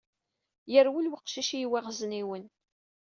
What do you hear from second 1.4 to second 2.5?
i yiwaɣezniwen.